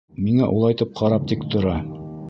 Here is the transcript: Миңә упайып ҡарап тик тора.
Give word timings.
Миңә 0.27 0.47
упайып 0.55 0.97
ҡарап 1.03 1.31
тик 1.33 1.47
тора. 1.57 1.77